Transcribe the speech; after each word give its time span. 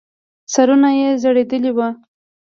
سرونه 0.53 0.89
يې 0.99 1.09
ځړېدلې 1.21 1.71
وو. 1.77 1.87